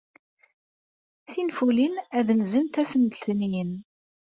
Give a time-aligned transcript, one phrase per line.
[1.31, 3.73] Tinfulin ad nzent ass n letniyen.